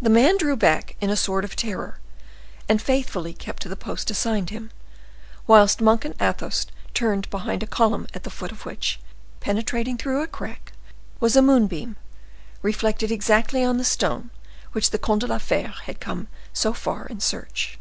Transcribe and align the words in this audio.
The 0.00 0.08
man 0.08 0.38
drew 0.38 0.56
back 0.56 0.96
in 0.98 1.10
a 1.10 1.14
sort 1.14 1.44
of 1.44 1.54
terror, 1.54 2.00
and 2.70 2.80
faithfully 2.80 3.34
kept 3.34 3.60
to 3.60 3.68
the 3.68 3.76
post 3.76 4.10
assigned 4.10 4.48
him, 4.48 4.70
whilst 5.46 5.82
Monk 5.82 6.06
and 6.06 6.14
Athos 6.18 6.68
turned 6.94 7.28
behind 7.28 7.62
a 7.62 7.66
column 7.66 8.06
at 8.14 8.22
the 8.22 8.30
foot 8.30 8.50
of 8.50 8.64
which, 8.64 8.98
penetrating 9.40 9.98
through 9.98 10.22
a 10.22 10.26
crack, 10.26 10.72
was 11.20 11.36
a 11.36 11.42
moonbeam, 11.42 11.96
reflected 12.62 13.10
exactly 13.12 13.62
on 13.62 13.76
the 13.76 13.84
stone 13.84 14.30
which 14.72 14.88
the 14.88 14.96
Comte 14.98 15.20
de 15.20 15.26
la 15.26 15.36
Fere 15.36 15.74
had 15.84 16.00
come 16.00 16.28
so 16.54 16.72
far 16.72 17.04
in 17.04 17.20
search. 17.20 17.78